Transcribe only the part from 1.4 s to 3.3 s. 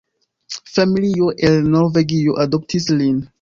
el Norvegio adoptis lin.